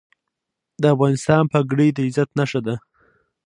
د 0.81 0.83
افغانستان 0.95 1.43
پګړۍ 1.51 1.89
د 1.93 1.97
عزت 2.07 2.29
نښه 2.39 2.59
ده 2.67 2.75